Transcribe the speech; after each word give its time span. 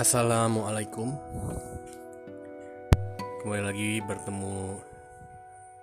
Assalamualaikum. 0.00 1.12
Kembali 3.44 3.60
lagi 3.68 4.00
bertemu 4.00 4.80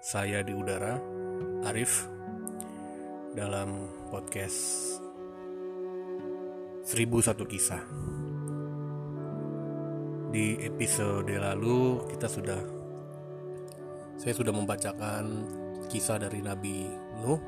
saya 0.01 0.41
di 0.41 0.57
udara 0.57 0.97
Arif 1.69 2.09
Dalam 3.37 3.77
podcast 4.09 4.57
1001 6.89 7.45
kisah. 7.45 7.77
Di 10.33 10.65
episode 10.65 11.29
lalu 11.37 12.09
kita 12.09 12.25
sudah 12.25 12.57
Saya 14.17 14.33
sudah 14.33 14.49
membacakan 14.49 15.45
kisah 15.93 16.17
dari 16.17 16.41
Nabi 16.41 16.89
Nuh. 17.21 17.41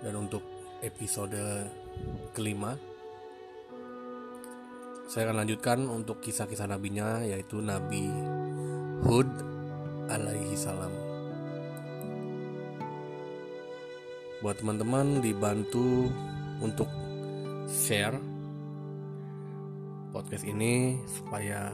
Dan 0.00 0.16
untuk 0.16 0.40
episode 0.80 1.68
kelima 2.32 2.91
saya 5.06 5.28
akan 5.28 5.44
lanjutkan 5.44 5.78
untuk 5.90 6.22
kisah-kisah 6.22 6.70
nabinya 6.70 7.22
yaitu 7.26 7.58
Nabi 7.58 8.06
Hud 9.02 9.28
alaihi 10.06 10.54
salam. 10.54 10.92
Buat 14.42 14.58
teman-teman 14.58 15.22
dibantu 15.22 16.10
untuk 16.58 16.90
share 17.70 18.18
podcast 20.10 20.44
ini 20.46 20.98
supaya 21.06 21.70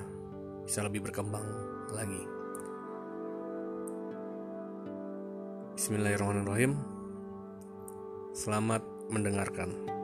bisa 0.65 0.85
lebih 0.85 1.09
berkembang 1.09 1.45
lagi. 1.93 2.25
Bismillahirrahmanirrahim. 5.77 6.77
Selamat 8.37 8.85
mendengarkan. 9.09 9.98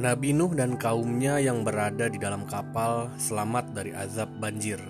Nabi 0.00 0.32
Nuh 0.32 0.56
dan 0.56 0.80
kaumnya 0.80 1.36
yang 1.44 1.60
berada 1.60 2.08
di 2.08 2.16
dalam 2.16 2.48
kapal 2.48 3.12
selamat 3.20 3.76
dari 3.76 3.92
azab 3.92 4.32
banjir. 4.40 4.80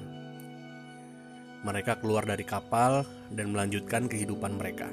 Mereka 1.66 1.98
keluar 1.98 2.22
dari 2.22 2.46
kapal 2.46 3.02
dan 3.34 3.50
melanjutkan 3.50 4.06
kehidupan 4.06 4.54
mereka. 4.54 4.86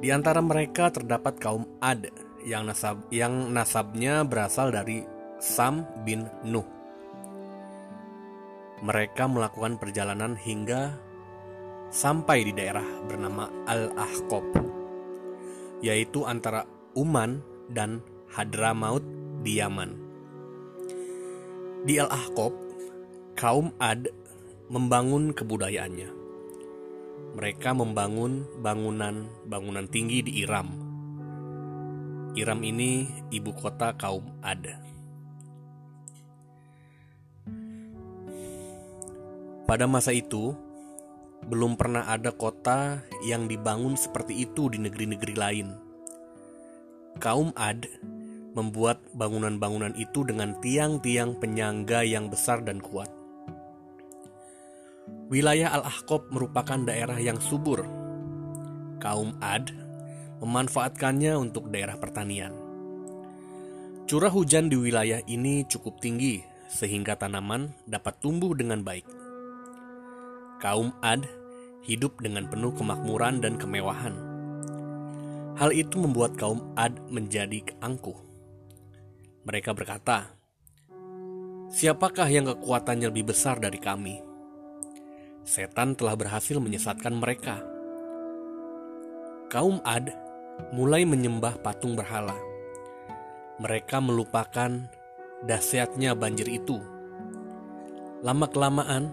Di 0.00 0.08
antara 0.08 0.40
mereka 0.40 0.88
terdapat 0.88 1.36
kaum 1.36 1.68
Ad 1.84 2.08
yang 2.48 2.64
nasab 2.64 3.04
yang 3.12 3.52
nasabnya 3.52 4.24
berasal 4.24 4.72
dari 4.72 5.04
Sam 5.44 5.84
bin 6.08 6.24
Nuh. 6.48 6.64
Mereka 8.80 9.28
melakukan 9.28 9.76
perjalanan 9.76 10.40
hingga 10.40 10.96
sampai 11.92 12.48
di 12.48 12.56
daerah 12.56 12.84
bernama 13.04 13.44
Al-Ahqab, 13.68 14.56
yaitu 15.84 16.24
antara 16.24 16.64
Uman 16.96 17.44
dan 17.68 18.13
Hadramaut 18.34 19.06
di 19.46 19.62
Yaman. 19.62 19.94
Di 21.86 22.02
Al-Ahqab, 22.02 22.50
kaum 23.38 23.70
Ad 23.78 24.10
membangun 24.66 25.30
kebudayaannya. 25.30 26.10
Mereka 27.38 27.78
membangun 27.78 28.42
bangunan-bangunan 28.58 29.86
tinggi 29.86 30.26
di 30.26 30.42
Iram. 30.42 30.66
Iram 32.34 32.58
ini 32.66 33.06
ibu 33.30 33.54
kota 33.54 33.94
kaum 33.94 34.26
Ad. 34.42 34.66
Pada 39.62 39.86
masa 39.86 40.10
itu, 40.10 40.58
belum 41.46 41.78
pernah 41.78 42.10
ada 42.10 42.34
kota 42.34 42.98
yang 43.22 43.46
dibangun 43.46 43.94
seperti 43.94 44.42
itu 44.42 44.66
di 44.74 44.82
negeri-negeri 44.82 45.34
lain. 45.38 45.68
Kaum 47.22 47.54
Ad 47.54 48.13
membuat 48.54 49.02
bangunan-bangunan 49.18 49.92
itu 49.98 50.22
dengan 50.22 50.54
tiang-tiang 50.62 51.36
penyangga 51.42 52.06
yang 52.06 52.30
besar 52.30 52.62
dan 52.62 52.78
kuat. 52.78 53.10
Wilayah 55.28 55.74
Al-Ahqab 55.82 56.30
merupakan 56.30 56.78
daerah 56.86 57.18
yang 57.18 57.42
subur. 57.42 57.82
Kaum 59.02 59.36
Ad 59.42 59.74
memanfaatkannya 60.40 61.34
untuk 61.36 61.68
daerah 61.74 61.98
pertanian. 61.98 62.54
Curah 64.04 64.30
hujan 64.30 64.68
di 64.68 64.76
wilayah 64.76 65.20
ini 65.24 65.64
cukup 65.64 65.98
tinggi 65.98 66.44
sehingga 66.68 67.16
tanaman 67.16 67.72
dapat 67.88 68.20
tumbuh 68.20 68.52
dengan 68.52 68.84
baik. 68.84 69.04
Kaum 70.60 70.92
Ad 71.00 71.24
hidup 71.84 72.16
dengan 72.24 72.48
penuh 72.48 72.72
kemakmuran 72.72 73.44
dan 73.44 73.60
kemewahan. 73.60 74.16
Hal 75.54 75.70
itu 75.70 76.00
membuat 76.00 76.34
kaum 76.34 76.72
Ad 76.74 76.96
menjadi 77.12 77.62
angkuh. 77.78 78.23
Mereka 79.44 79.76
berkata, 79.76 80.32
"Siapakah 81.68 82.28
yang 82.32 82.48
kekuatannya 82.48 83.12
lebih 83.12 83.32
besar 83.32 83.60
dari 83.60 83.76
kami?" 83.76 84.24
Setan 85.44 85.92
telah 85.92 86.16
berhasil 86.16 86.56
menyesatkan 86.56 87.12
mereka. 87.12 87.60
Kaum 89.52 89.84
Ad 89.84 90.08
mulai 90.72 91.04
menyembah 91.04 91.60
patung 91.60 91.92
berhala. 91.92 92.34
Mereka 93.60 94.00
melupakan 94.00 94.88
dahsyatnya 95.44 96.16
banjir 96.16 96.48
itu. 96.48 96.80
Lama-kelamaan, 98.24 99.12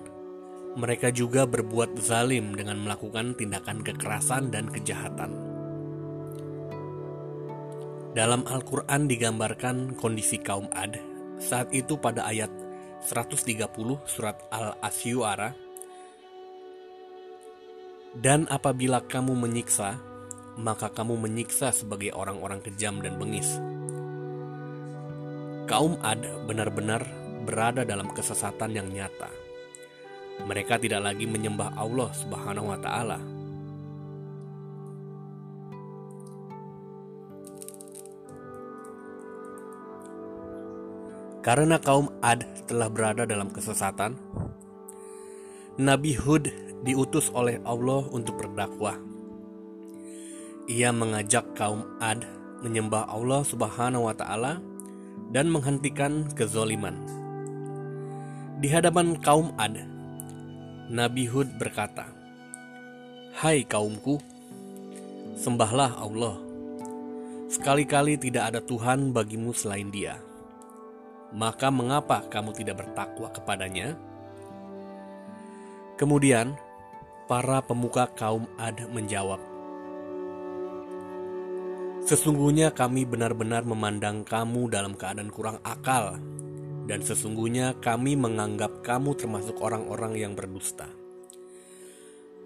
mereka 0.80 1.12
juga 1.12 1.44
berbuat 1.44 2.00
zalim 2.00 2.56
dengan 2.56 2.80
melakukan 2.80 3.36
tindakan 3.36 3.84
kekerasan 3.84 4.56
dan 4.56 4.72
kejahatan. 4.72 5.51
Dalam 8.12 8.44
Al-Quran 8.44 9.08
digambarkan 9.08 9.96
kondisi 9.96 10.36
kaum 10.36 10.68
Ad 10.76 11.00
saat 11.40 11.72
itu 11.72 11.96
pada 11.96 12.28
ayat 12.28 12.52
130 13.08 13.72
surat 14.04 14.36
Al-Asyuara 14.52 15.56
Dan 18.12 18.52
apabila 18.52 19.00
kamu 19.08 19.32
menyiksa, 19.40 19.96
maka 20.60 20.92
kamu 20.92 21.24
menyiksa 21.24 21.72
sebagai 21.72 22.12
orang-orang 22.12 22.60
kejam 22.60 23.00
dan 23.00 23.16
bengis. 23.16 23.48
Kaum 25.72 25.96
Ad 26.04 26.28
benar-benar 26.52 27.08
berada 27.48 27.88
dalam 27.88 28.12
kesesatan 28.12 28.76
yang 28.76 28.92
nyata. 28.92 29.32
Mereka 30.44 30.84
tidak 30.84 31.00
lagi 31.00 31.24
menyembah 31.24 31.80
Allah 31.80 32.12
Subhanahu 32.12 32.76
wa 32.76 32.80
taala, 32.84 33.24
Karena 41.42 41.82
kaum 41.82 42.14
Ad 42.22 42.46
telah 42.70 42.86
berada 42.86 43.26
dalam 43.26 43.50
kesesatan, 43.50 44.14
Nabi 45.82 46.14
Hud 46.14 46.54
diutus 46.86 47.34
oleh 47.34 47.58
Allah 47.66 48.06
untuk 48.14 48.38
berdakwah. 48.38 48.94
Ia 50.70 50.94
mengajak 50.94 51.58
kaum 51.58 51.98
Ad 51.98 52.22
menyembah 52.62 53.10
Allah 53.10 53.42
Subhanahu 53.42 54.06
wa 54.06 54.14
taala 54.14 54.62
dan 55.34 55.50
menghentikan 55.50 56.30
kezoliman. 56.38 56.94
Di 58.62 58.70
hadapan 58.70 59.18
kaum 59.18 59.50
Ad, 59.58 59.82
Nabi 60.94 61.26
Hud 61.26 61.58
berkata, 61.58 62.06
"Hai 63.34 63.66
kaumku, 63.66 64.22
sembahlah 65.42 65.98
Allah. 65.98 66.38
Sekali-kali 67.50 68.22
tidak 68.22 68.54
ada 68.54 68.62
Tuhan 68.62 69.10
bagimu 69.10 69.58
selain 69.58 69.90
Dia." 69.90 70.31
Maka 71.32 71.72
mengapa 71.72 72.24
kamu 72.28 72.52
tidak 72.56 72.84
bertakwa 72.86 73.32
kepadanya? 73.32 73.96
Kemudian, 75.96 76.56
para 77.28 77.64
pemuka 77.64 78.12
kaum 78.12 78.48
Ad 78.60 78.84
menjawab, 78.92 79.52
Sesungguhnya 82.02 82.74
kami 82.74 83.06
benar-benar 83.06 83.62
memandang 83.62 84.26
kamu 84.26 84.74
dalam 84.74 84.98
keadaan 84.98 85.30
kurang 85.30 85.62
akal, 85.62 86.18
dan 86.90 87.00
sesungguhnya 87.06 87.78
kami 87.78 88.18
menganggap 88.18 88.82
kamu 88.82 89.14
termasuk 89.14 89.62
orang-orang 89.62 90.18
yang 90.18 90.34
berdusta. 90.34 90.90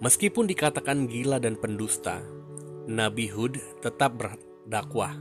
Meskipun 0.04 0.46
dikatakan 0.52 1.08
gila 1.08 1.40
dan 1.40 1.56
pendusta, 1.56 2.20
Nabi 2.86 3.32
Hud 3.32 3.58
tetap 3.80 4.20
berdakwah. 4.20 5.16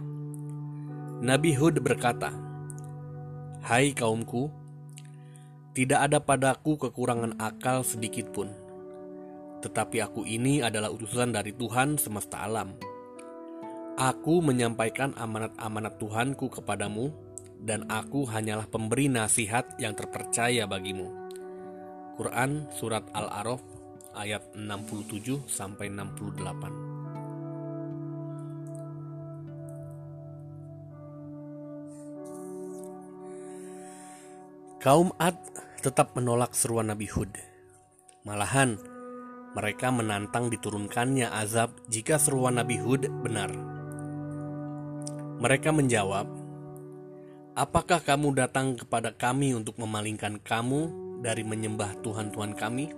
Nabi 1.23 1.55
Hud 1.55 1.79
berkata, 1.79 2.35
Hai 3.65 3.97
kaumku, 3.97 4.53
tidak 5.73 6.05
ada 6.05 6.21
padaku 6.21 6.77
kekurangan 6.77 7.41
akal 7.41 7.81
sedikit 7.81 8.29
pun. 8.29 8.53
Tetapi 9.65 10.05
aku 10.05 10.29
ini 10.29 10.61
adalah 10.61 10.93
utusan 10.93 11.33
dari 11.33 11.57
Tuhan 11.57 11.97
semesta 11.97 12.45
alam. 12.45 12.77
Aku 13.97 14.45
menyampaikan 14.45 15.17
amanat-amanat 15.17 15.97
Tuhanku 15.97 16.53
kepadamu, 16.53 17.09
dan 17.57 17.89
aku 17.89 18.29
hanyalah 18.29 18.69
pemberi 18.69 19.09
nasihat 19.09 19.65
yang 19.81 19.97
terpercaya 19.97 20.69
bagimu. 20.69 21.09
Quran 22.21 22.69
Surat 22.69 23.09
Al-Araf 23.17 23.65
ayat 24.13 24.45
67 24.53 25.41
sampai 25.49 25.89
68. 25.89 26.94
Kaum 34.85 35.17
Ad 35.17 35.41
tetap 35.81 36.13
menolak 36.13 36.53
seruan 36.53 36.93
Nabi 36.93 37.09
Hud. 37.09 37.33
Malahan, 38.29 38.77
mereka 39.57 39.89
menantang 39.89 40.53
diturunkannya 40.53 41.25
azab 41.25 41.73
jika 41.89 42.21
seruan 42.21 42.61
Nabi 42.61 42.77
Hud 42.77 43.09
benar. 43.25 43.49
Mereka 45.41 45.73
menjawab, 45.73 46.29
"Apakah 47.57 48.05
kamu 48.05 48.37
datang 48.37 48.77
kepada 48.77 49.17
kami 49.17 49.57
untuk 49.57 49.81
memalingkan 49.81 50.37
kamu 50.45 50.93
dari 51.25 51.49
menyembah 51.49 52.05
Tuhan-Tuhan 52.05 52.53
kami? 52.53 52.93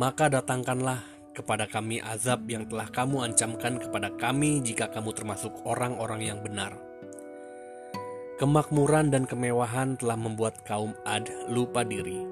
Maka 0.00 0.32
datangkanlah 0.32 1.04
kepada 1.36 1.68
kami 1.68 2.00
azab 2.00 2.48
yang 2.48 2.64
telah 2.64 2.88
kamu 2.88 3.28
ancamkan 3.28 3.76
kepada 3.76 4.16
kami 4.16 4.64
jika 4.64 4.88
kamu 4.88 5.12
termasuk 5.12 5.52
orang-orang 5.68 6.24
yang 6.24 6.40
benar." 6.40 6.89
Kemakmuran 8.40 9.12
dan 9.12 9.28
kemewahan 9.28 10.00
telah 10.00 10.16
membuat 10.16 10.64
kaum 10.64 10.96
Ad 11.04 11.28
lupa 11.52 11.84
diri. 11.84 12.24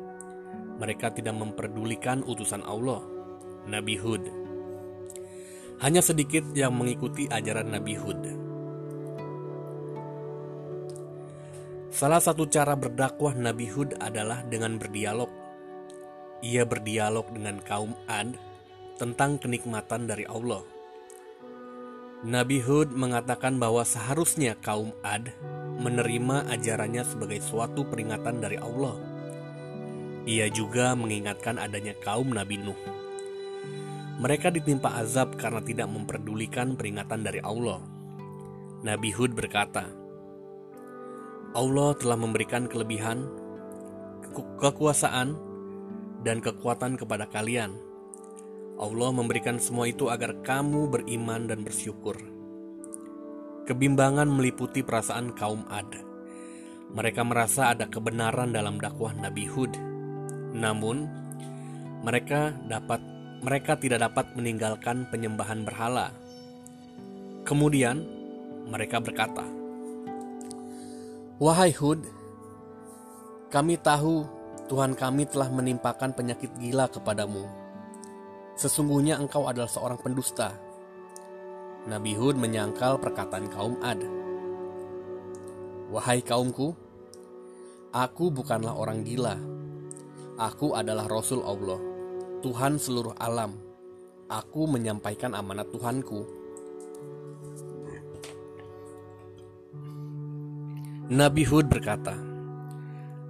Mereka 0.81 1.13
tidak 1.13 1.37
memperdulikan 1.37 2.25
utusan 2.25 2.65
Allah, 2.65 3.05
Nabi 3.69 4.01
Hud. 4.01 4.25
Hanya 5.85 6.01
sedikit 6.01 6.49
yang 6.57 6.81
mengikuti 6.81 7.29
ajaran 7.29 7.77
Nabi 7.77 7.93
Hud. 8.01 8.25
Salah 11.93 12.25
satu 12.25 12.49
cara 12.49 12.73
berdakwah 12.73 13.37
Nabi 13.37 13.69
Hud 13.69 14.01
adalah 14.01 14.41
dengan 14.49 14.81
berdialog. 14.81 15.29
Ia 16.41 16.65
berdialog 16.65 17.29
dengan 17.37 17.61
kaum 17.61 17.93
Ad 18.09 18.33
tentang 18.97 19.37
kenikmatan 19.37 20.09
dari 20.09 20.25
Allah. 20.25 20.78
Nabi 22.27 22.59
Hud 22.59 22.99
mengatakan 22.99 23.63
bahwa 23.63 23.87
seharusnya 23.87 24.59
kaum 24.59 24.91
Ad 25.07 25.31
menerima 25.79 26.51
ajarannya 26.51 27.07
sebagai 27.07 27.39
suatu 27.39 27.87
peringatan 27.87 28.43
dari 28.43 28.59
Allah. 28.59 28.99
Ia 30.27 30.51
juga 30.51 30.99
mengingatkan 30.99 31.63
adanya 31.63 31.95
kaum 32.03 32.35
Nabi 32.35 32.59
Nuh. 32.59 32.81
Mereka 34.19 34.51
ditimpa 34.51 34.99
azab 34.99 35.39
karena 35.39 35.63
tidak 35.63 35.87
memperdulikan 35.95 36.75
peringatan 36.75 37.23
dari 37.23 37.39
Allah. 37.39 37.79
Nabi 38.83 39.15
Hud 39.15 39.39
berkata, 39.39 39.87
Allah 41.55 41.95
telah 42.03 42.19
memberikan 42.19 42.67
kelebihan, 42.67 43.31
kekuasaan, 44.59 45.39
dan 46.27 46.43
kekuatan 46.43 46.99
kepada 46.99 47.31
kalian. 47.31 47.79
Allah 48.79 49.11
memberikan 49.11 49.59
semua 49.59 49.91
itu 49.91 50.07
agar 50.07 50.39
kamu 50.47 50.87
beriman 50.87 51.51
dan 51.51 51.67
bersyukur. 51.67 52.15
Kebimbangan 53.67 54.31
meliputi 54.31 54.87
perasaan 54.87 55.35
kaum 55.35 55.67
Ad. 55.67 55.99
Mereka 56.95 57.27
merasa 57.27 57.75
ada 57.75 57.91
kebenaran 57.91 58.55
dalam 58.55 58.79
dakwah 58.79 59.13
Nabi 59.13 59.45
Hud. 59.51 59.75
Namun, 60.55 61.11
mereka 62.07 62.55
dapat 62.71 63.03
mereka 63.43 63.75
tidak 63.77 64.09
dapat 64.09 64.33
meninggalkan 64.39 65.11
penyembahan 65.11 65.67
berhala. 65.67 66.15
Kemudian, 67.43 68.07
mereka 68.71 69.03
berkata, 69.03 69.45
"Wahai 71.43 71.75
Hud, 71.75 72.07
kami 73.51 73.75
tahu 73.77 74.39
Tuhan 74.69 74.93
kami 74.93 75.25
telah 75.25 75.49
menimpakan 75.49 76.13
penyakit 76.13 76.53
gila 76.61 76.93
kepadamu. 76.93 77.58
Sesungguhnya 78.59 79.23
engkau 79.23 79.47
adalah 79.47 79.71
seorang 79.71 80.03
pendusta." 80.03 80.69
Nabi 81.89 82.13
Hud 82.19 82.37
menyangkal 82.37 83.01
perkataan 83.01 83.49
kaum 83.49 83.81
Ad. 83.81 84.03
Wahai 85.89 86.21
kaumku, 86.21 86.77
aku 87.97 88.29
bukanlah 88.29 88.77
orang 88.77 89.07
gila. 89.09 89.41
Aku 90.37 90.77
adalah 90.77 91.09
Rasul 91.09 91.41
Allah, 91.41 91.81
Tuhan 92.45 92.77
seluruh 92.77 93.17
alam. 93.17 93.57
Aku 94.29 94.69
menyampaikan 94.69 95.33
amanat 95.33 95.73
Tuhanku. 95.73 96.29
Nabi 101.09 101.43
Hud 101.49 101.73
berkata, 101.73 102.21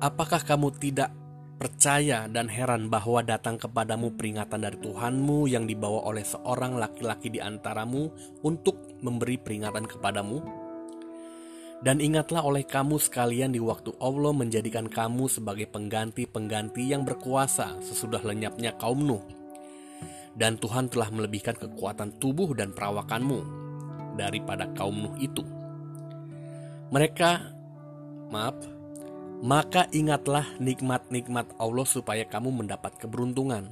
Apakah 0.02 0.42
kamu 0.42 0.74
tidak 0.82 1.14
percaya 1.58 2.30
dan 2.30 2.46
heran 2.46 2.86
bahwa 2.86 3.18
datang 3.26 3.58
kepadamu 3.58 4.14
peringatan 4.14 4.62
dari 4.62 4.78
Tuhanmu 4.78 5.50
yang 5.50 5.66
dibawa 5.66 6.06
oleh 6.06 6.22
seorang 6.22 6.78
laki-laki 6.78 7.34
di 7.34 7.42
antaramu 7.42 8.08
untuk 8.46 8.78
memberi 9.02 9.36
peringatan 9.36 9.84
kepadamu? 9.90 10.38
Dan 11.78 12.02
ingatlah 12.02 12.42
oleh 12.42 12.66
kamu 12.66 12.98
sekalian 12.98 13.54
di 13.54 13.62
waktu 13.62 13.94
Allah 14.02 14.34
menjadikan 14.34 14.86
kamu 14.90 15.30
sebagai 15.30 15.66
pengganti-pengganti 15.70 16.90
yang 16.90 17.06
berkuasa 17.06 17.78
sesudah 17.82 18.22
lenyapnya 18.22 18.74
kaum 18.78 19.02
Nuh. 19.02 19.22
Dan 20.38 20.58
Tuhan 20.58 20.90
telah 20.90 21.10
melebihkan 21.10 21.58
kekuatan 21.58 22.18
tubuh 22.22 22.54
dan 22.54 22.70
perawakanmu 22.74 23.40
daripada 24.18 24.70
kaum 24.74 24.94
Nuh 25.06 25.14
itu. 25.22 25.42
Mereka, 26.90 27.30
maaf, 28.30 28.58
maka 29.38 29.86
ingatlah 29.94 30.42
nikmat-nikmat 30.58 31.54
Allah 31.62 31.86
supaya 31.86 32.26
kamu 32.26 32.50
mendapat 32.64 32.98
keberuntungan. 32.98 33.70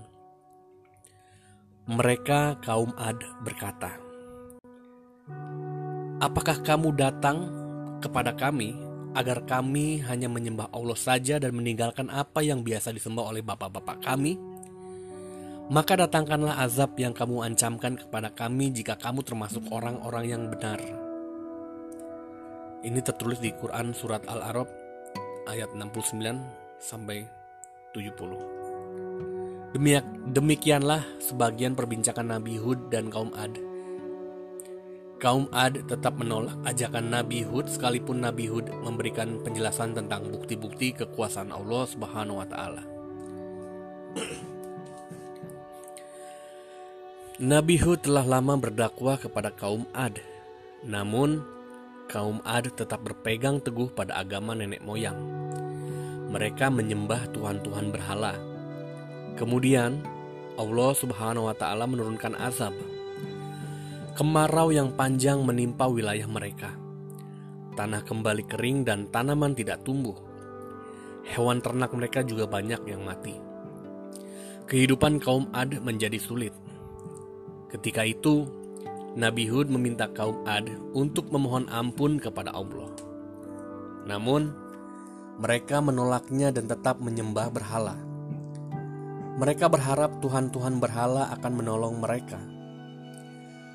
Mereka 1.87 2.63
kaum 2.63 2.95
Ad 2.99 3.19
berkata, 3.43 3.99
Apakah 6.23 6.63
kamu 6.63 6.95
datang 6.95 7.51
kepada 7.99 8.35
kami 8.35 8.79
agar 9.15 9.43
kami 9.45 10.03
hanya 10.07 10.31
menyembah 10.31 10.71
Allah 10.71 10.99
saja 10.99 11.39
dan 11.39 11.55
meninggalkan 11.55 12.11
apa 12.11 12.43
yang 12.43 12.63
biasa 12.63 12.95
disembah 12.95 13.27
oleh 13.27 13.43
bapak-bapak 13.43 14.03
kami? 14.03 14.39
Maka 15.67 15.99
datangkanlah 15.99 16.63
azab 16.63 16.95
yang 16.95 17.11
kamu 17.11 17.43
ancamkan 17.43 17.99
kepada 17.99 18.31
kami 18.31 18.71
jika 18.71 18.95
kamu 18.95 19.27
termasuk 19.27 19.67
orang-orang 19.75 20.25
yang 20.31 20.43
benar. 20.47 20.79
Ini 22.87 23.03
tertulis 23.03 23.43
di 23.43 23.51
Quran 23.51 23.91
Surat 23.91 24.23
Al-Arab 24.31 24.86
ayat 25.47 25.73
69 25.73 26.23
sampai 26.83 27.27
70. 27.95 28.67
Demikianlah 30.33 31.05
sebagian 31.21 31.77
perbincangan 31.77 32.39
Nabi 32.39 32.57
Hud 32.61 32.89
dan 32.93 33.13
kaum 33.13 33.33
Ad. 33.37 33.57
Kaum 35.17 35.49
Ad 35.53 35.85
tetap 35.89 36.17
menolak 36.21 36.57
ajakan 36.69 37.09
Nabi 37.09 37.41
Hud 37.45 37.73
sekalipun 37.73 38.21
Nabi 38.21 38.53
Hud 38.53 38.69
memberikan 38.85 39.41
penjelasan 39.41 39.97
tentang 39.97 40.29
bukti-bukti 40.29 40.93
kekuasaan 40.93 41.53
Allah 41.53 41.85
Subhanahu 41.89 42.41
wa 42.41 42.49
taala. 42.49 42.85
Nabi 47.37 47.77
Hud 47.77 48.01
telah 48.01 48.25
lama 48.25 48.57
berdakwah 48.57 49.21
kepada 49.21 49.53
kaum 49.53 49.85
Ad. 49.93 50.25
Namun 50.89 51.45
kaum 52.09 52.41
Ad 52.49 52.73
tetap 52.73 53.05
berpegang 53.05 53.61
teguh 53.61 53.93
pada 53.93 54.17
agama 54.17 54.57
nenek 54.57 54.81
moyang. 54.81 55.36
Mereka 56.27 56.71
menyembah 56.75 57.31
tuhan-tuhan 57.31 57.95
berhala. 57.95 58.35
Kemudian 59.39 60.03
Allah 60.57 60.91
Subhanahu 60.97 61.47
wa 61.47 61.55
taala 61.55 61.85
menurunkan 61.85 62.35
azab. 62.41 62.73
Kemarau 64.17 64.73
yang 64.73 64.97
panjang 64.97 65.45
menimpa 65.45 65.85
wilayah 65.87 66.25
mereka. 66.25 66.73
Tanah 67.77 68.01
kembali 68.01 68.49
kering 68.49 68.89
dan 68.89 69.13
tanaman 69.13 69.53
tidak 69.53 69.85
tumbuh. 69.85 70.17
Hewan 71.29 71.61
ternak 71.61 71.93
mereka 71.93 72.25
juga 72.25 72.49
banyak 72.49 72.89
yang 72.89 73.05
mati. 73.05 73.37
Kehidupan 74.65 75.21
kaum 75.21 75.53
Ad 75.53 75.77
menjadi 75.85 76.17
sulit. 76.17 76.57
Ketika 77.69 78.09
itu, 78.09 78.49
Nabi 79.13 79.45
Hud 79.53 79.69
meminta 79.69 80.09
kaum 80.09 80.41
Ad 80.49 80.73
untuk 80.97 81.29
memohon 81.29 81.69
ampun 81.69 82.17
kepada 82.17 82.57
Allah. 82.57 82.89
Namun, 84.09 84.66
mereka 85.37 85.85
menolaknya 85.85 86.49
dan 86.49 86.65
tetap 86.65 86.97
menyembah 86.97 87.53
berhala. 87.53 87.93
Mereka 89.37 89.69
berharap 89.69 90.17
Tuhan-Tuhan 90.25 90.81
berhala 90.81 91.29
akan 91.37 91.53
menolong 91.61 92.01
mereka. 92.01 92.41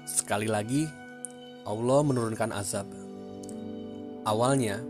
Sekali 0.09 0.49
lagi, 0.49 0.89
Allah 1.61 2.01
menurunkan 2.01 2.49
azab. 2.49 2.89
Awalnya, 4.25 4.81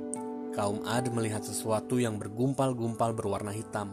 kaum 0.55 0.79
Ad 0.87 1.11
melihat 1.11 1.43
sesuatu 1.43 1.99
yang 1.99 2.15
bergumpal-gumpal 2.15 3.11
berwarna 3.11 3.51
hitam. 3.51 3.91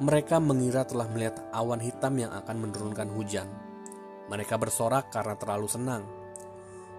Mereka 0.00 0.40
mengira 0.40 0.88
telah 0.88 1.12
melihat 1.12 1.44
awan 1.52 1.84
hitam 1.84 2.16
yang 2.16 2.32
akan 2.40 2.56
menurunkan 2.56 3.12
hujan. 3.12 3.52
Mereka 4.32 4.56
bersorak 4.56 5.12
karena 5.12 5.36
terlalu 5.36 5.68
senang. 5.68 6.08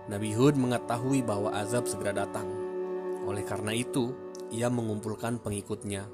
Nabi 0.05 0.37
Hud 0.37 0.53
mengetahui 0.53 1.25
bahwa 1.25 1.49
azab 1.57 1.89
segera 1.89 2.13
datang. 2.13 2.45
Oleh 3.25 3.41
karena 3.41 3.73
itu, 3.73 4.13
ia 4.51 4.67
mengumpulkan 4.67 5.39
pengikutnya. 5.39 6.05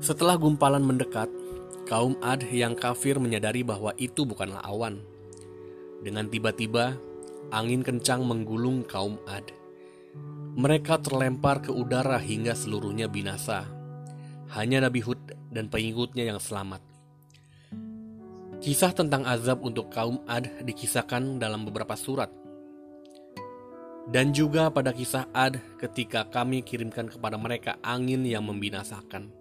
Setelah 0.00 0.36
gumpalan 0.38 0.84
mendekat, 0.84 1.28
Kaum 1.84 2.16
Ad 2.24 2.48
yang 2.48 2.72
kafir 2.72 3.20
menyadari 3.20 3.60
bahwa 3.60 3.92
itu 4.00 4.24
bukanlah 4.24 4.64
awan. 4.64 5.04
Dengan 6.00 6.32
tiba-tiba, 6.32 6.96
angin 7.52 7.84
kencang 7.84 8.24
menggulung 8.24 8.88
kaum 8.88 9.20
Ad. 9.28 9.52
Mereka 10.56 11.04
terlempar 11.04 11.60
ke 11.60 11.68
udara 11.68 12.16
hingga 12.16 12.56
seluruhnya 12.56 13.04
binasa. 13.04 13.68
Hanya 14.56 14.88
Nabi 14.88 15.04
Hud 15.04 15.36
dan 15.52 15.68
pengikutnya 15.68 16.24
yang 16.24 16.40
selamat. 16.40 16.80
Kisah 18.64 18.96
tentang 18.96 19.28
azab 19.28 19.60
untuk 19.60 19.92
kaum 19.92 20.24
Ad 20.24 20.64
dikisahkan 20.64 21.36
dalam 21.36 21.68
beberapa 21.68 22.00
surat. 22.00 22.32
Dan 24.04 24.36
juga 24.36 24.68
pada 24.68 24.92
kisah 24.92 25.32
Ad 25.32 25.56
ketika 25.80 26.28
kami 26.28 26.60
kirimkan 26.60 27.08
kepada 27.08 27.40
mereka 27.40 27.80
angin 27.80 28.20
yang 28.28 28.44
membinasakan. 28.44 29.32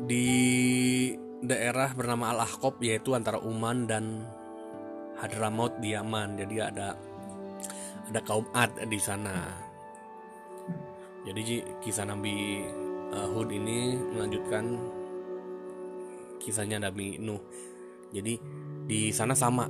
Di 0.08 0.32
daerah 1.44 1.92
bernama 1.92 2.32
Al-Ahqab 2.32 2.80
yaitu 2.80 3.12
antara 3.12 3.44
Uman 3.44 3.84
dan 3.84 4.24
Hadramaut 5.20 5.76
di 5.84 5.92
Yaman. 5.92 6.40
Jadi 6.40 6.56
ada 6.64 6.96
ada 8.08 8.20
kaum 8.24 8.48
Ad 8.56 8.80
di 8.88 9.00
sana. 9.00 9.60
Jadi 11.28 11.68
kisah 11.84 12.08
Nabi 12.08 12.64
uh, 13.12 13.28
Hud 13.32 13.52
ini 13.52 13.96
melanjutkan 13.96 14.80
kisahnya 16.40 16.80
Nabi 16.80 17.20
Nuh. 17.20 17.44
Jadi 18.16 18.40
di 18.88 19.12
sana 19.12 19.36
sama 19.36 19.68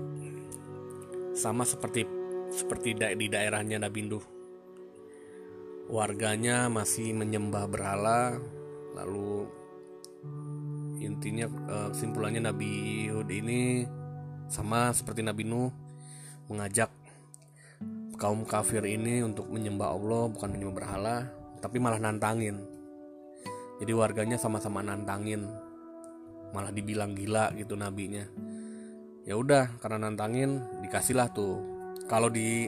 sama 1.34 1.66
seperti 1.66 2.23
seperti 2.54 2.94
di 2.94 3.28
daerahnya 3.34 3.82
Nabi 3.82 4.06
Nuh. 4.06 4.26
Warganya 5.90 6.70
masih 6.70 7.12
menyembah 7.18 7.66
berhala 7.66 8.38
lalu 8.94 9.50
intinya 11.02 11.50
uh, 11.68 11.90
kesimpulannya 11.92 12.46
Nabi 12.46 12.72
Hud 13.12 13.28
ini 13.28 13.84
sama 14.48 14.94
seperti 14.94 15.26
Nabi 15.26 15.44
Nuh 15.44 15.74
mengajak 16.48 16.94
kaum 18.16 18.46
kafir 18.48 18.86
ini 18.86 19.26
untuk 19.26 19.50
menyembah 19.50 19.90
Allah 19.92 20.24
bukan 20.32 20.54
menyembah 20.54 20.76
berhala 20.78 21.18
tapi 21.60 21.82
malah 21.82 22.00
nantangin. 22.00 22.62
Jadi 23.82 23.92
warganya 23.92 24.38
sama-sama 24.38 24.86
nantangin 24.86 25.50
malah 26.54 26.70
dibilang 26.70 27.18
gila 27.18 27.52
gitu 27.58 27.74
nabinya. 27.74 28.24
Ya 29.26 29.36
udah 29.36 29.74
karena 29.82 30.08
nantangin 30.08 30.64
dikasihlah 30.86 31.34
tuh 31.34 31.73
kalau 32.08 32.28
di 32.28 32.68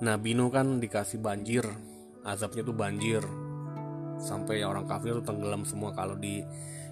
Nabi 0.00 0.32
Nuh 0.32 0.48
kan 0.48 0.80
dikasih 0.80 1.20
banjir 1.20 1.64
azabnya 2.24 2.62
tuh 2.64 2.76
banjir. 2.76 3.22
Sampai 4.20 4.60
orang 4.60 4.84
kafir 4.84 5.16
tuh 5.20 5.24
tenggelam 5.32 5.64
semua. 5.64 5.96
Kalau 5.96 6.16
di 6.16 6.44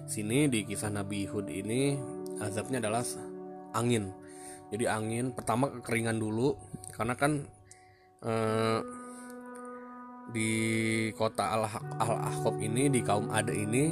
sini 0.09 0.49
di 0.49 0.65
kisah 0.65 0.89
Nabi 0.89 1.29
Hud 1.29 1.45
ini 1.49 1.93
azabnya 2.41 2.81
adalah 2.81 3.05
angin. 3.77 4.09
Jadi 4.69 4.85
angin 4.85 5.33
pertama 5.33 5.69
kekeringan 5.69 6.17
dulu 6.17 6.57
karena 6.93 7.13
kan 7.17 7.45
eh, 8.25 8.79
di 10.29 10.51
kota 11.17 11.57
Al 11.57 11.65
Ahqab 11.65 12.61
ini 12.61 12.89
di 12.93 13.01
kaum 13.01 13.33
Ada 13.33 13.49
ini 13.49 13.89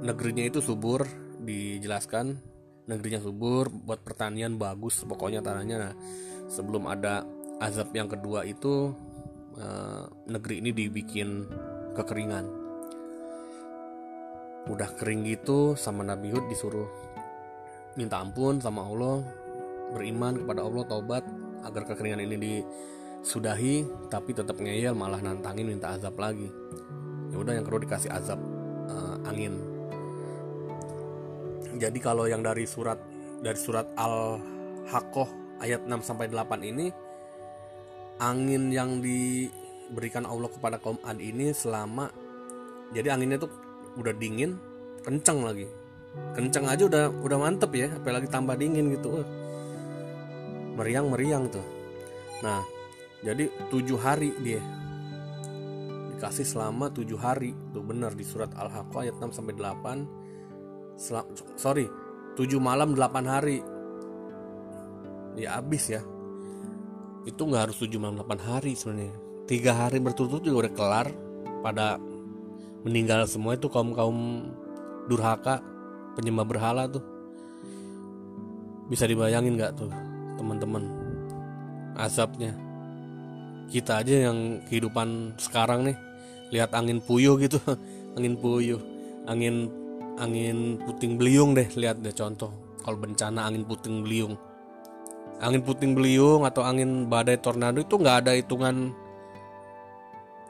negerinya 0.00 0.44
itu 0.44 0.64
subur 0.64 1.04
dijelaskan 1.44 2.55
negerinya 2.86 3.20
subur 3.22 3.68
buat 3.68 4.00
pertanian 4.02 4.54
bagus 4.56 5.02
pokoknya 5.02 5.42
tanahnya. 5.42 5.76
Nah, 5.78 5.92
sebelum 6.46 6.86
ada 6.86 7.26
azab 7.58 7.90
yang 7.92 8.06
kedua 8.06 8.46
itu 8.46 8.94
eh, 9.58 10.04
negeri 10.30 10.62
ini 10.62 10.70
dibikin 10.70 11.46
kekeringan. 11.98 12.46
Udah 14.66 14.90
kering 14.98 15.26
gitu 15.30 15.78
sama 15.78 16.02
Nabi 16.02 16.34
Hud 16.34 16.50
disuruh 16.50 16.90
minta 17.94 18.18
ampun 18.18 18.58
sama 18.58 18.82
Allah 18.82 19.22
beriman 19.94 20.42
kepada 20.42 20.66
Allah 20.66 20.82
taubat 20.90 21.24
agar 21.62 21.82
kekeringan 21.86 22.22
ini 22.26 22.36
disudahi 22.36 23.86
tapi 24.10 24.34
tetap 24.34 24.58
ngeyel 24.58 24.92
malah 24.98 25.22
nantangin 25.22 25.70
minta 25.70 25.94
azab 25.94 26.18
lagi. 26.18 26.50
Ya 27.30 27.36
udah 27.38 27.52
yang 27.54 27.66
kedua 27.66 27.82
dikasih 27.82 28.10
azab 28.10 28.38
uh, 28.90 29.18
angin 29.26 29.75
jadi 31.76 31.98
kalau 32.00 32.24
yang 32.24 32.40
dari 32.40 32.64
surat 32.64 32.98
dari 33.40 33.58
surat 33.60 33.88
al 34.00 34.40
haqqah 34.88 35.28
ayat 35.60 35.84
6 35.84 36.00
sampai 36.04 36.28
8 36.32 36.62
ini 36.64 36.86
angin 38.20 38.72
yang 38.72 39.04
diberikan 39.04 40.24
Allah 40.24 40.48
kepada 40.48 40.80
kaum 40.80 40.96
Ad 41.04 41.20
ini 41.20 41.52
selama 41.52 42.08
jadi 42.96 43.12
anginnya 43.12 43.44
tuh 43.44 43.52
udah 43.98 44.14
dingin 44.16 44.56
kencang 45.04 45.42
lagi. 45.42 45.66
Kencang 46.32 46.64
aja 46.64 46.88
udah 46.88 47.04
udah 47.12 47.38
mantep 47.38 47.72
ya 47.76 47.92
apalagi 47.92 48.28
tambah 48.30 48.56
dingin 48.56 48.88
gitu. 48.96 49.20
Meriang 50.76 51.12
meriang 51.12 51.48
tuh. 51.52 51.64
Nah 52.40 52.64
jadi 53.20 53.48
tujuh 53.68 54.00
hari 54.00 54.32
dia 54.40 54.62
dikasih 56.16 56.46
selama 56.48 56.88
tujuh 56.88 57.20
hari. 57.20 57.52
Tuh 57.76 57.84
bener 57.84 58.16
di 58.16 58.24
surat 58.24 58.48
al 58.56 58.72
haqqah 58.72 59.08
ayat 59.08 59.16
6 59.20 59.36
sampai 59.36 59.52
8 59.52 60.25
Sorry 61.56 61.86
tujuh 62.36 62.60
malam 62.60 62.92
delapan 62.92 63.24
hari. 63.24 63.58
Ya 65.36 65.60
habis 65.60 65.88
ya. 65.88 66.00
Itu 67.28 67.48
nggak 67.48 67.68
harus 67.68 67.76
tujuh 67.80 68.00
malam 68.00 68.20
delapan 68.20 68.40
hari 68.40 68.72
sebenarnya. 68.72 69.16
Tiga 69.48 69.72
hari 69.76 70.00
berturut-turut 70.00 70.44
juga 70.44 70.58
udah 70.66 70.72
kelar 70.72 71.08
pada 71.60 72.00
meninggal 72.86 73.26
semua 73.26 73.58
itu 73.58 73.66
kaum 73.68 73.92
kaum 73.92 74.48
durhaka 75.08 75.60
penyembah 76.16 76.46
berhala 76.48 76.88
tuh. 76.88 77.04
Bisa 78.86 79.04
dibayangin 79.04 79.58
nggak 79.58 79.72
tuh 79.76 79.90
teman-teman 80.36 80.84
azabnya 81.96 82.52
kita 83.72 84.04
aja 84.04 84.30
yang 84.30 84.62
kehidupan 84.68 85.34
sekarang 85.40 85.90
nih 85.90 85.98
lihat 86.54 86.70
angin 86.72 87.02
puyuh 87.02 87.34
gitu. 87.42 87.58
Angin 88.16 88.32
puyuh 88.40 88.80
angin 89.28 89.68
angin 90.16 90.80
puting 90.82 91.20
beliung 91.20 91.52
deh 91.52 91.68
lihat 91.76 92.00
deh 92.00 92.12
contoh. 92.12 92.52
Kalau 92.82 92.96
bencana 92.96 93.50
angin 93.50 93.66
puting 93.66 94.06
beliung. 94.06 94.34
Angin 95.42 95.60
puting 95.60 95.92
beliung 95.92 96.48
atau 96.48 96.64
angin 96.64 97.10
badai 97.10 97.36
tornado 97.36 97.82
itu 97.82 97.98
nggak 98.00 98.24
ada 98.24 98.32
hitungan 98.32 98.94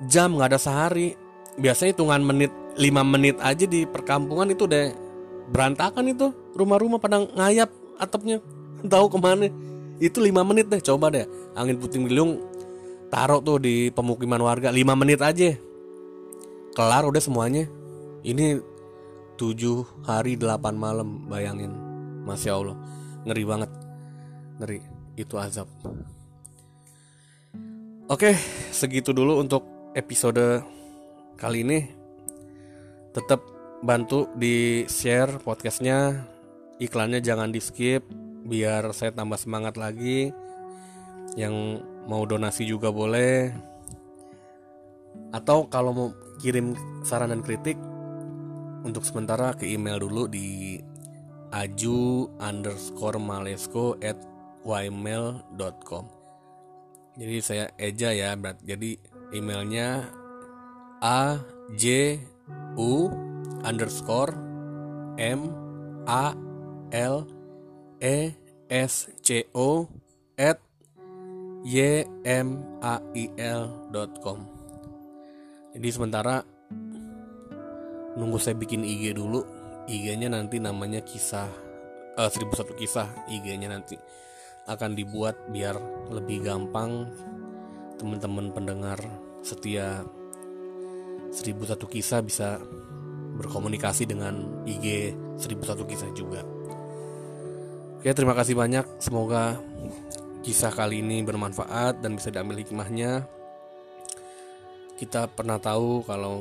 jam 0.07 0.37
nggak 0.39 0.55
ada 0.55 0.61
sehari. 0.61 1.19
Biasanya 1.57 1.97
hitungan 1.97 2.23
menit 2.23 2.53
5 2.77 2.85
menit 3.03 3.37
aja 3.41 3.65
di 3.65 3.89
perkampungan 3.89 4.53
itu 4.53 4.69
deh. 4.69 4.93
Berantakan 5.49 6.13
itu 6.13 6.31
rumah-rumah 6.55 7.01
pada 7.01 7.25
ngayap 7.25 7.73
atapnya. 7.97 8.39
Tahu 8.93 9.07
ke 9.09 9.19
mana? 9.19 9.49
Itu 9.97 10.21
5 10.21 10.37
menit 10.45 10.69
deh 10.69 10.83
coba 10.85 11.09
deh. 11.09 11.25
Angin 11.57 11.81
puting 11.81 12.05
beliung 12.05 12.39
taruh 13.09 13.41
tuh 13.41 13.57
di 13.57 13.89
pemukiman 13.91 14.39
warga 14.45 14.69
5 14.69 15.01
menit 15.01 15.25
aja. 15.25 15.57
Kelar 16.77 17.09
udah 17.09 17.23
semuanya. 17.25 17.65
Ini 18.21 18.76
7 19.37 20.09
hari 20.09 20.41
8 20.41 20.73
malam 20.73 21.29
bayangin. 21.29 21.73
Masya 22.25 22.57
Allah. 22.57 22.77
Ngeri 23.29 23.45
banget. 23.45 23.71
Ngeri. 24.59 24.81
Itu 25.17 25.37
azab. 25.37 25.69
Oke 28.07 28.39
segitu 28.71 29.11
dulu 29.11 29.43
untuk 29.43 29.93
episode 29.93 30.63
kali 31.37 31.67
ini. 31.67 31.81
Tetap 33.13 33.41
bantu 33.85 34.29
di 34.37 34.85
share 34.89 35.41
podcastnya. 35.41 36.25
Iklannya 36.77 37.25
jangan 37.25 37.49
di 37.49 37.61
skip 37.61 38.05
biar 38.47 38.93
saya 38.93 39.13
tambah 39.13 39.41
semangat 39.41 39.75
lagi. 39.81 40.31
Yang 41.35 41.85
mau 42.07 42.23
donasi 42.25 42.63
juga 42.65 42.95
boleh. 42.95 43.51
Atau 45.35 45.67
kalau 45.67 45.91
mau 45.93 46.09
kirim 46.39 46.77
saran 47.03 47.33
dan 47.33 47.43
kritik 47.43 47.75
untuk 48.83 49.07
sementara 49.07 49.55
ke 49.57 49.65
email 49.65 50.03
dulu 50.03 50.29
di 50.29 50.77
aju 51.55 52.29
underscore 52.43 53.17
malesco 53.23 53.95
at 54.03 54.19
ymail.com 54.67 56.05
jadi 57.17 57.37
saya 57.41 57.65
eja 57.79 58.11
ya 58.13 58.35
berat 58.37 58.59
jadi 58.67 58.99
emailnya 59.33 60.11
a 61.01 61.39
j 61.79 62.19
u 62.77 63.09
underscore 63.63 64.35
m 65.17 65.49
a 66.05 66.35
l 66.93 67.25
e 68.03 68.35
s 68.69 69.09
c 69.23 69.47
o 69.55 69.87
at 70.37 70.61
ymail.com 71.67 72.79
jadi 75.75 75.89
sementara 75.91 76.56
nunggu 78.17 78.41
saya 78.41 78.57
bikin 78.57 78.83
IG 78.83 79.17
dulu 79.17 79.45
IG-nya 79.87 80.33
nanti 80.33 80.59
namanya 80.59 81.05
kisah 81.05 81.47
uh, 82.19 82.29
1001 82.29 82.75
kisah 82.75 83.09
IG-nya 83.31 83.71
nanti 83.71 83.95
akan 84.67 84.99
dibuat 84.99 85.47
biar 85.53 85.79
lebih 86.11 86.43
gampang 86.43 87.07
teman-teman 87.97 88.51
pendengar 88.51 88.99
setia 89.47 90.03
1001 91.31 91.79
kisah 91.87 92.21
bisa 92.25 92.59
berkomunikasi 93.37 94.09
dengan 94.09 94.65
IG 94.65 95.13
1001 95.39 95.91
kisah 95.93 96.11
juga. 96.17 96.43
Oke, 98.01 98.11
terima 98.17 98.33
kasih 98.33 98.57
banyak. 98.57 98.85
Semoga 98.99 99.61
kisah 100.41 100.73
kali 100.73 101.05
ini 101.05 101.21
bermanfaat 101.21 102.01
dan 102.01 102.17
bisa 102.17 102.33
diambil 102.33 102.65
hikmahnya. 102.65 103.29
Kita 104.97 105.29
pernah 105.29 105.61
tahu 105.61 106.01
kalau 106.09 106.41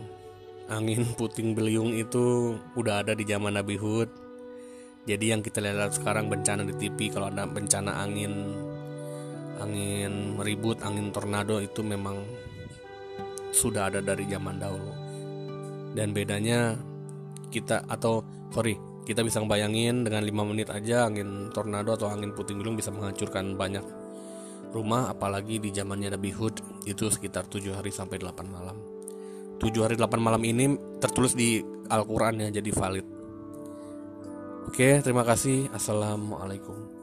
angin 0.69 1.05
puting 1.19 1.53
beliung 1.53 1.93
itu 1.93 2.55
udah 2.77 3.05
ada 3.05 3.13
di 3.13 3.25
zaman 3.25 3.57
Nabi 3.57 3.77
Hud. 3.77 4.09
Jadi 5.05 5.29
yang 5.29 5.45
kita 5.45 5.61
lihat 5.61 5.93
sekarang 5.93 6.33
bencana 6.33 6.65
di 6.65 6.73
TV 6.73 7.13
kalau 7.13 7.29
ada 7.29 7.45
bencana 7.45 8.01
angin 8.01 8.33
angin 9.61 10.35
ribut, 10.41 10.81
angin 10.81 11.13
tornado 11.13 11.61
itu 11.61 11.85
memang 11.85 12.25
sudah 13.53 13.93
ada 13.93 14.01
dari 14.01 14.25
zaman 14.25 14.57
dahulu. 14.57 14.91
Dan 15.93 16.11
bedanya 16.11 16.75
kita 17.53 17.85
atau 17.87 18.25
sorry 18.51 18.75
kita 19.05 19.21
bisa 19.21 19.37
bayangin 19.45 20.01
dengan 20.01 20.25
5 20.25 20.49
menit 20.49 20.67
aja 20.73 21.05
angin 21.05 21.53
tornado 21.53 21.93
atau 21.93 22.09
angin 22.09 22.33
puting 22.33 22.57
beliung 22.57 22.75
bisa 22.75 22.89
menghancurkan 22.89 23.53
banyak 23.53 23.85
rumah 24.73 25.07
apalagi 25.13 25.61
di 25.61 25.69
zamannya 25.71 26.17
Nabi 26.17 26.35
Hud 26.35 26.59
itu 26.89 27.07
sekitar 27.07 27.47
7 27.47 27.77
hari 27.77 27.93
sampai 27.93 28.19
8 28.19 28.43
malam. 28.49 28.75
7 29.59 29.85
hari 29.85 29.95
8 29.95 30.19
malam 30.19 30.41
ini 30.43 30.75
tertulis 30.99 31.35
di 31.35 31.61
Al-Qur'an 31.91 32.39
ya 32.41 32.49
jadi 32.49 32.71
valid. 32.71 33.05
Oke, 34.65 34.99
terima 35.05 35.21
kasih. 35.21 35.69
Assalamualaikum. 35.71 36.94